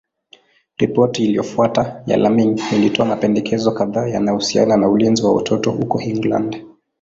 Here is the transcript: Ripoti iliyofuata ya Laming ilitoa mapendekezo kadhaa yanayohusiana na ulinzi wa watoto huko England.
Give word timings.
Ripoti 0.77 1.25
iliyofuata 1.25 2.03
ya 2.07 2.17
Laming 2.17 2.59
ilitoa 2.73 3.05
mapendekezo 3.05 3.71
kadhaa 3.71 4.07
yanayohusiana 4.07 4.77
na 4.77 4.89
ulinzi 4.89 5.23
wa 5.23 5.33
watoto 5.35 5.71
huko 5.71 6.01
England. 6.01 6.65